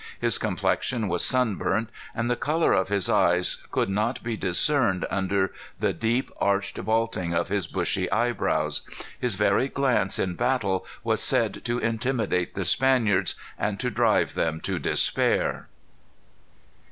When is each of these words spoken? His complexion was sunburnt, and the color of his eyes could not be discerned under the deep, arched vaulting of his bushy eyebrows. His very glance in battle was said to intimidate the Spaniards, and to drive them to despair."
His 0.19 0.39
complexion 0.39 1.07
was 1.07 1.23
sunburnt, 1.23 1.91
and 2.15 2.27
the 2.27 2.35
color 2.35 2.73
of 2.73 2.87
his 2.87 3.07
eyes 3.07 3.57
could 3.69 3.87
not 3.87 4.23
be 4.23 4.35
discerned 4.35 5.05
under 5.11 5.53
the 5.79 5.93
deep, 5.93 6.31
arched 6.41 6.79
vaulting 6.79 7.35
of 7.35 7.49
his 7.49 7.67
bushy 7.67 8.11
eyebrows. 8.11 8.81
His 9.19 9.35
very 9.35 9.67
glance 9.67 10.17
in 10.17 10.33
battle 10.33 10.87
was 11.03 11.21
said 11.21 11.63
to 11.65 11.77
intimidate 11.77 12.55
the 12.55 12.65
Spaniards, 12.65 13.35
and 13.59 13.79
to 13.79 13.91
drive 13.91 14.33
them 14.33 14.59
to 14.61 14.79
despair." 14.79 15.67